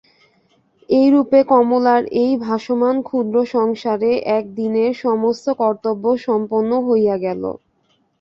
এইরূপে 0.89 1.39
কমলার 1.51 2.03
এই 2.21 2.31
ভাসমান 2.45 2.95
ক্ষুদ্র 3.01 3.35
সংসারের 3.55 4.17
একদিনের 4.37 4.91
সমস্ত 5.03 5.45
কর্তব্য 5.61 6.05
সম্পন্ন 6.27 6.71
হইয়া 6.87 7.15
গেল। 7.25 7.43